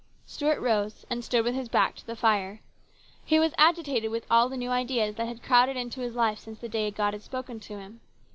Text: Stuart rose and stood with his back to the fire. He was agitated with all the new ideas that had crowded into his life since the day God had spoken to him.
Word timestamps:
Stuart 0.25 0.59
rose 0.59 1.05
and 1.11 1.23
stood 1.23 1.45
with 1.45 1.53
his 1.53 1.69
back 1.69 1.95
to 1.97 2.07
the 2.07 2.15
fire. 2.15 2.59
He 3.23 3.37
was 3.39 3.53
agitated 3.59 4.09
with 4.09 4.25
all 4.31 4.49
the 4.49 4.57
new 4.57 4.71
ideas 4.71 5.13
that 5.17 5.27
had 5.27 5.43
crowded 5.43 5.77
into 5.77 6.01
his 6.01 6.15
life 6.15 6.39
since 6.39 6.57
the 6.57 6.67
day 6.67 6.89
God 6.89 7.13
had 7.13 7.21
spoken 7.21 7.59
to 7.59 7.77
him. 7.77 8.01